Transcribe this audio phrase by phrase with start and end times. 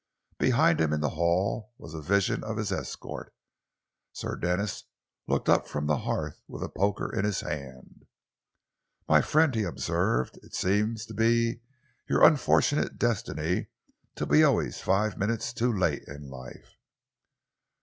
[0.39, 3.31] Behind him in the hall was a vision of his escort.
[4.11, 4.85] Sir Denis
[5.27, 8.07] looked up from the hearth with a poker in his hand.
[9.07, 11.61] "My friend," he observed, "it seems to be
[12.09, 13.67] your unfortunate destiny
[14.15, 16.73] to be always five minutes too late in life."